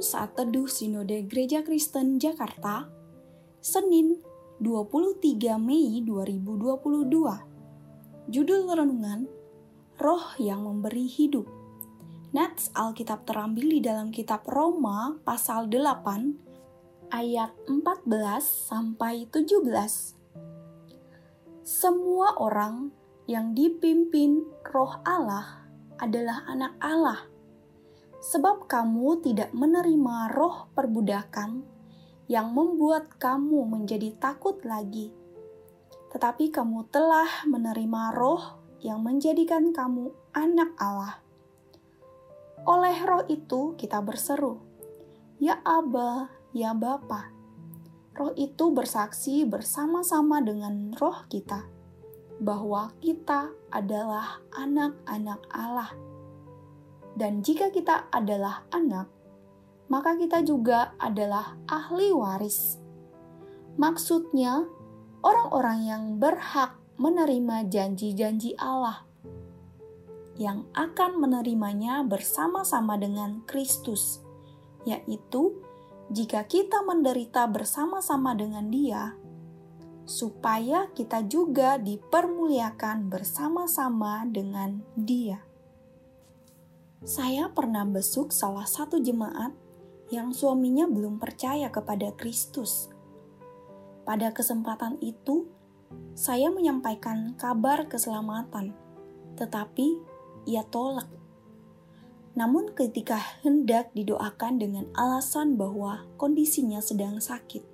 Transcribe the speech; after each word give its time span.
Saat 0.00 0.32
teduh 0.32 0.64
Sinode 0.64 1.28
Gereja 1.28 1.60
Kristen 1.60 2.16
Jakarta, 2.16 2.88
Senin 3.60 4.16
23 4.64 5.60
Mei 5.60 6.00
2022. 6.00 8.32
Judul 8.32 8.64
renungan, 8.64 9.28
Roh 10.00 10.24
yang 10.40 10.64
Memberi 10.64 11.04
Hidup. 11.04 11.44
Nats 12.32 12.72
Alkitab 12.72 13.28
terambil 13.28 13.76
di 13.76 13.84
dalam 13.84 14.08
kitab 14.08 14.48
Roma 14.48 15.20
pasal 15.20 15.68
8 15.68 17.12
ayat 17.12 17.52
14 17.68 18.72
sampai 18.72 19.28
17. 19.28 20.16
Semua 21.60 22.40
orang 22.40 22.88
yang 23.28 23.52
dipimpin 23.52 24.48
Roh 24.64 24.96
Allah 25.04 25.68
adalah 26.00 26.48
anak 26.48 26.72
Allah 26.80 27.29
sebab 28.20 28.68
kamu 28.68 29.24
tidak 29.24 29.50
menerima 29.56 30.32
roh 30.36 30.68
perbudakan 30.76 31.64
yang 32.30 32.52
membuat 32.52 33.16
kamu 33.16 33.66
menjadi 33.66 34.14
takut 34.20 34.62
lagi, 34.62 35.10
tetapi 36.12 36.52
kamu 36.52 36.86
telah 36.92 37.48
menerima 37.48 38.14
roh 38.14 38.60
yang 38.84 39.02
menjadikan 39.02 39.72
kamu 39.72 40.12
anak 40.36 40.70
Allah. 40.78 41.18
Oleh 42.68 42.96
roh 43.08 43.24
itu 43.26 43.74
kita 43.74 44.04
berseru, 44.04 44.60
Ya 45.40 45.58
Aba, 45.64 46.28
ya 46.52 46.76
Bapa. 46.76 47.32
Roh 48.12 48.36
itu 48.36 48.68
bersaksi 48.68 49.48
bersama-sama 49.48 50.44
dengan 50.44 50.92
roh 51.00 51.24
kita 51.32 51.64
bahwa 52.40 52.92
kita 53.00 53.48
adalah 53.72 54.44
anak-anak 54.52 55.40
Allah. 55.52 56.09
Dan 57.18 57.42
jika 57.42 57.74
kita 57.74 58.10
adalah 58.14 58.66
anak, 58.70 59.10
maka 59.90 60.14
kita 60.14 60.46
juga 60.46 60.94
adalah 60.96 61.58
ahli 61.66 62.14
waris. 62.14 62.78
Maksudnya, 63.74 64.64
orang-orang 65.20 65.78
yang 65.84 66.04
berhak 66.22 66.78
menerima 67.00 67.66
janji-janji 67.66 68.54
Allah 68.60 69.08
yang 70.40 70.64
akan 70.72 71.20
menerimanya 71.20 72.00
bersama-sama 72.00 72.96
dengan 72.96 73.44
Kristus, 73.44 74.24
yaitu 74.88 75.60
jika 76.08 76.48
kita 76.48 76.80
menderita 76.80 77.44
bersama-sama 77.44 78.32
dengan 78.32 78.72
Dia, 78.72 79.20
supaya 80.08 80.88
kita 80.96 81.28
juga 81.28 81.76
dipermuliakan 81.76 83.12
bersama-sama 83.12 84.24
dengan 84.24 84.80
Dia. 84.96 85.49
Saya 87.00 87.48
pernah 87.48 87.88
besuk 87.88 88.28
salah 88.28 88.68
satu 88.68 89.00
jemaat 89.00 89.56
yang 90.12 90.36
suaminya 90.36 90.84
belum 90.84 91.16
percaya 91.16 91.72
kepada 91.72 92.12
Kristus. 92.12 92.92
Pada 94.04 94.28
kesempatan 94.36 95.00
itu, 95.00 95.48
saya 96.12 96.52
menyampaikan 96.52 97.32
kabar 97.40 97.88
keselamatan, 97.88 98.76
tetapi 99.40 99.96
ia 100.44 100.60
tolak. 100.68 101.08
Namun, 102.36 102.76
ketika 102.76 103.16
hendak 103.40 103.88
didoakan 103.96 104.60
dengan 104.60 104.84
alasan 104.92 105.56
bahwa 105.56 106.04
kondisinya 106.20 106.84
sedang 106.84 107.16
sakit, 107.16 107.64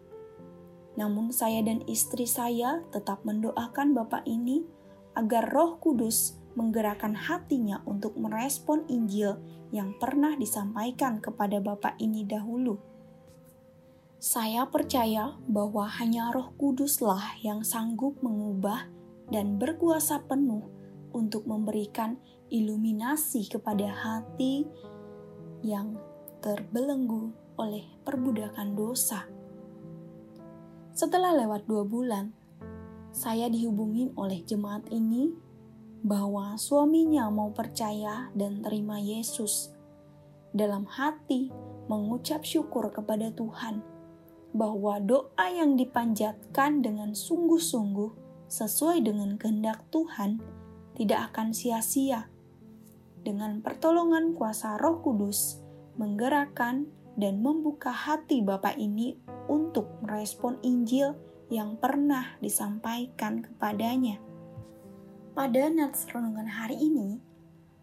namun 0.95 1.35
saya 1.35 1.67
dan 1.67 1.83
istri 1.91 2.31
saya 2.31 2.87
tetap 2.95 3.27
mendoakan 3.27 3.91
Bapak 3.91 4.23
ini 4.23 4.63
agar 5.19 5.51
Roh 5.51 5.83
Kudus 5.83 6.46
menggerakkan 6.57 7.13
hatinya 7.15 7.85
untuk 7.85 8.17
merespon 8.17 8.89
Injil 8.89 9.39
yang 9.71 9.95
pernah 10.01 10.35
disampaikan 10.35 11.21
kepada 11.21 11.61
Bapak 11.61 12.01
ini 12.01 12.25
dahulu. 12.25 12.81
Saya 14.17 14.65
percaya 14.67 15.37
bahwa 15.45 15.85
hanya 16.01 16.33
Roh 16.33 16.57
Kuduslah 16.57 17.37
yang 17.45 17.61
sanggup 17.61 18.17
mengubah 18.25 18.89
dan 19.29 19.61
berkuasa 19.61 20.25
penuh 20.25 20.65
untuk 21.13 21.45
memberikan 21.45 22.17
iluminasi 22.49 23.45
kepada 23.47 23.93
hati 23.93 24.65
yang 25.61 26.01
terbelenggu 26.41 27.33
oleh 27.61 27.85
perbudakan 28.05 28.73
dosa. 28.73 29.29
Setelah 30.97 31.37
lewat 31.37 31.69
dua 31.69 31.85
bulan, 31.85 32.33
saya 33.13 33.49
dihubungin 33.53 34.17
oleh 34.17 34.41
jemaat 34.45 34.85
ini 34.93 35.33
bahwa 36.07 36.55
suaminya 36.55 37.27
mau 37.35 37.51
percaya 37.51 38.31
dan 38.39 38.63
terima 38.63 39.03
Yesus. 39.03 39.75
Dalam 40.55 40.87
hati 40.87 41.51
mengucap 41.91 42.47
syukur 42.47 42.95
kepada 42.95 43.35
Tuhan 43.35 43.83
bahwa 44.55 45.03
doa 45.03 45.47
yang 45.51 45.75
dipanjatkan 45.75 46.81
dengan 46.81 47.11
sungguh-sungguh 47.13 48.15
sesuai 48.47 49.03
dengan 49.03 49.35
kehendak 49.35 49.83
Tuhan 49.91 50.39
tidak 50.95 51.35
akan 51.35 51.51
sia-sia. 51.51 52.31
Dengan 53.27 53.59
pertolongan 53.59 54.39
kuasa 54.39 54.79
Roh 54.79 55.03
Kudus, 55.03 55.59
menggerakkan 55.99 56.87
dan 57.19 57.43
membuka 57.43 57.91
hati 57.91 58.47
Bapak 58.47 58.79
ini 58.79 59.19
untuk 59.51 59.91
merespon 60.07 60.63
Injil 60.63 61.19
yang 61.51 61.75
pernah 61.83 62.39
disampaikan 62.39 63.43
kepadanya. 63.43 64.26
Pada 65.37 65.69
nats 65.69 66.09
renungan 66.09 66.49
hari 66.49 66.81
ini, 66.81 67.21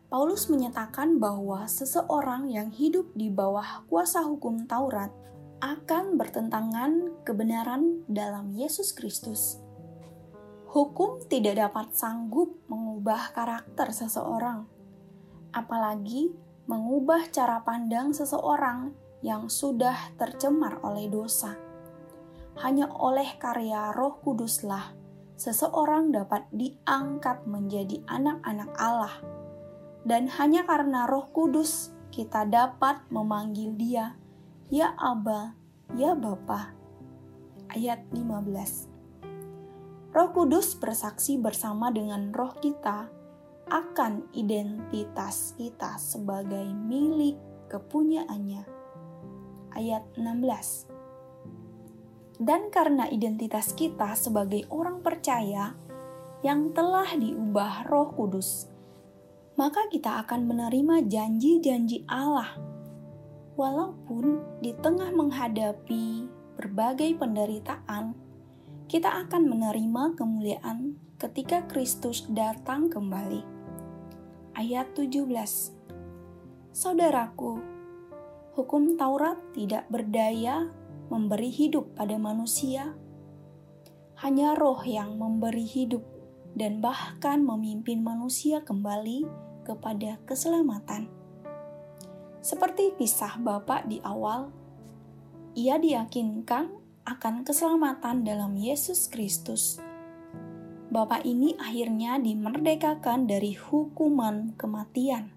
Paulus 0.10 0.50
menyatakan 0.50 1.22
bahwa 1.22 1.70
seseorang 1.70 2.50
yang 2.50 2.74
hidup 2.74 3.14
di 3.14 3.30
bawah 3.30 3.86
kuasa 3.86 4.26
hukum 4.26 4.66
Taurat 4.66 5.14
akan 5.62 6.18
bertentangan 6.18 7.22
kebenaran 7.22 8.10
dalam 8.10 8.58
Yesus 8.58 8.90
Kristus. 8.98 9.62
Hukum 10.66 11.22
tidak 11.30 11.62
dapat 11.62 11.94
sanggup 11.94 12.58
mengubah 12.66 13.30
karakter 13.38 13.94
seseorang, 13.94 14.66
apalagi 15.54 16.34
mengubah 16.66 17.30
cara 17.30 17.62
pandang 17.62 18.18
seseorang 18.18 18.98
yang 19.22 19.46
sudah 19.46 20.10
tercemar 20.18 20.82
oleh 20.82 21.06
dosa. 21.06 21.54
Hanya 22.66 22.90
oleh 22.90 23.38
karya 23.38 23.94
Roh 23.94 24.18
Kuduslah 24.26 25.03
seseorang 25.38 26.14
dapat 26.14 26.46
diangkat 26.54 27.44
menjadi 27.50 28.02
anak-anak 28.08 28.72
Allah. 28.78 29.16
Dan 30.04 30.28
hanya 30.40 30.68
karena 30.68 31.08
Roh 31.08 31.32
Kudus 31.32 31.96
kita 32.14 32.46
dapat 32.46 33.02
memanggil 33.10 33.74
Dia, 33.74 34.14
"Ya 34.70 34.94
Aba, 35.00 35.56
ya 35.96 36.14
Bapa." 36.14 36.76
Ayat 37.74 38.06
15. 38.14 38.86
Roh 40.14 40.30
Kudus 40.30 40.78
bersaksi 40.78 41.42
bersama 41.42 41.90
dengan 41.90 42.30
roh 42.30 42.54
kita 42.62 43.10
akan 43.66 44.30
identitas 44.38 45.58
kita 45.58 45.98
sebagai 45.98 46.70
milik 46.70 47.40
kepunyaannya. 47.72 48.62
Ayat 49.74 50.06
16 50.14 50.93
dan 52.44 52.68
karena 52.68 53.08
identitas 53.08 53.72
kita 53.72 54.20
sebagai 54.20 54.68
orang 54.68 55.00
percaya 55.00 55.72
yang 56.44 56.76
telah 56.76 57.08
diubah 57.16 57.88
Roh 57.88 58.12
Kudus, 58.12 58.68
maka 59.56 59.88
kita 59.88 60.20
akan 60.28 60.52
menerima 60.52 61.08
janji-janji 61.08 62.04
Allah. 62.12 62.60
Walaupun 63.56 64.60
di 64.60 64.76
tengah 64.76 65.16
menghadapi 65.16 66.28
berbagai 66.60 67.16
penderitaan, 67.16 68.12
kita 68.92 69.24
akan 69.24 69.48
menerima 69.48 70.20
kemuliaan 70.20 71.00
ketika 71.16 71.64
Kristus 71.72 72.28
datang 72.28 72.92
kembali. 72.92 73.40
Ayat 74.60 74.92
17 75.00 75.32
Saudaraku, 76.74 77.62
hukum 78.58 79.00
Taurat 79.00 79.40
tidak 79.56 79.88
berdaya 79.88 80.68
memberi 81.14 81.54
hidup 81.54 81.94
pada 81.94 82.18
manusia. 82.18 82.98
Hanya 84.26 84.58
roh 84.58 84.82
yang 84.82 85.22
memberi 85.22 85.62
hidup 85.62 86.02
dan 86.58 86.82
bahkan 86.82 87.46
memimpin 87.46 88.02
manusia 88.02 88.66
kembali 88.66 89.30
kepada 89.62 90.18
keselamatan. 90.26 91.06
Seperti 92.42 92.98
kisah 92.98 93.38
Bapak 93.38 93.86
di 93.86 94.02
awal, 94.02 94.50
ia 95.54 95.78
diyakinkan 95.78 96.74
akan 97.06 97.46
keselamatan 97.46 98.26
dalam 98.26 98.58
Yesus 98.58 99.06
Kristus. 99.06 99.78
Bapak 100.90 101.26
ini 101.30 101.54
akhirnya 101.62 102.18
dimerdekakan 102.18 103.30
dari 103.30 103.54
hukuman 103.54 104.58
kematian. 104.58 105.30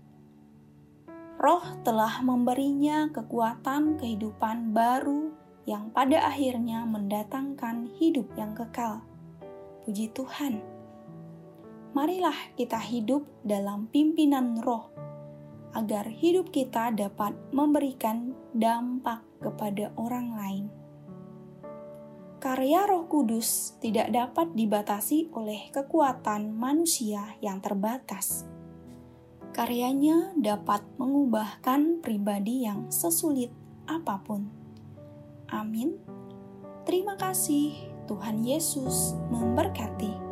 Roh 1.36 1.64
telah 1.84 2.24
memberinya 2.24 3.12
kekuatan 3.12 4.00
kehidupan 4.00 4.72
baru 4.72 5.35
yang 5.66 5.90
pada 5.90 6.22
akhirnya 6.30 6.86
mendatangkan 6.86 7.90
hidup 7.98 8.30
yang 8.38 8.54
kekal. 8.54 9.02
Puji 9.82 10.14
Tuhan. 10.14 10.62
Marilah 11.92 12.54
kita 12.54 12.78
hidup 12.78 13.26
dalam 13.42 13.90
pimpinan 13.90 14.62
roh 14.62 14.94
agar 15.76 16.08
hidup 16.08 16.54
kita 16.54 16.94
dapat 16.94 17.36
memberikan 17.52 18.32
dampak 18.56 19.20
kepada 19.44 19.92
orang 20.00 20.32
lain. 20.32 20.66
Karya 22.36 22.86
Roh 22.86 23.08
Kudus 23.10 23.74
tidak 23.82 24.12
dapat 24.12 24.54
dibatasi 24.54 25.34
oleh 25.34 25.68
kekuatan 25.74 26.54
manusia 26.54 27.34
yang 27.42 27.58
terbatas. 27.58 28.46
Karyanya 29.56 30.36
dapat 30.36 30.84
mengubahkan 31.00 32.04
pribadi 32.04 32.68
yang 32.68 32.92
sesulit 32.92 33.50
apa 33.88 34.20
pun. 34.20 34.65
Amin. 35.50 35.98
Terima 36.86 37.14
kasih, 37.18 37.74
Tuhan 38.06 38.42
Yesus 38.42 39.14
memberkati. 39.30 40.25